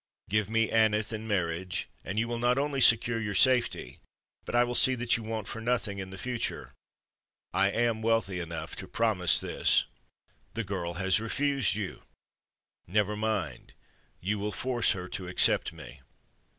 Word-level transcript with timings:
Give 0.31 0.49
me 0.49 0.71
Aneth 0.71 1.13
in 1.13 1.27
marriage, 1.27 1.87
and 2.03 2.17
you 2.17 2.27
will 2.27 2.39
not 2.39 2.57
only 2.57 2.81
secure 2.81 3.19
your 3.19 3.35
safety, 3.35 3.99
but 4.45 4.55
I 4.55 4.63
will 4.63 4.73
see 4.73 4.95
that 4.95 5.15
you 5.15 5.21
want 5.21 5.47
for 5.47 5.61
nothing 5.61 5.99
in 5.99 6.09
the 6.09 6.17
future. 6.17 6.73
I 7.53 7.69
am 7.69 8.01
wealthy 8.01 8.39
enough 8.39 8.75
to 8.77 8.87
promise 8.87 9.39
this." 9.39 9.85
"The 10.55 10.63
girl 10.63 10.95
has 10.95 11.19
refused 11.19 11.75
you." 11.75 12.01
"Never 12.87 13.15
mind. 13.15 13.73
You 14.19 14.39
will 14.39 14.51
force 14.51 14.93
her 14.93 15.07
to 15.09 15.27
accept 15.27 15.71
me." 15.71 15.99